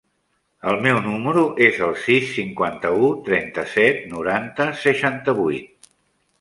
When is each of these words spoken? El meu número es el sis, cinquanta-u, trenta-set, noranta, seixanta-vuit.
El 0.69 0.79
meu 0.85 0.95
número 1.07 1.43
es 1.65 1.77
el 1.89 1.93
sis, 2.07 2.25
cinquanta-u, 2.39 3.11
trenta-set, 3.29 4.03
noranta, 4.17 4.71
seixanta-vuit. 4.89 5.91